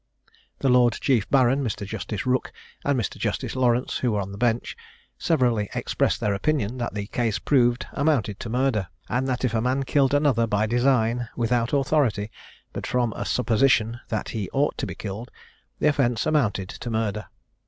[0.61, 1.85] The Lord Chief Baron, Mr.
[1.85, 2.51] Justice Rooke,
[2.83, 3.19] and Mr.
[3.19, 4.75] Justice Lawrence, who were on the Bench,
[5.19, 9.61] severally expressed their opinion, that the case proved amounted to murder; and that if a
[9.61, 12.31] man killed another by design, without authority,
[12.73, 15.29] but from a supposition that he ought to be killed,
[15.77, 17.27] the offence amounted to murder.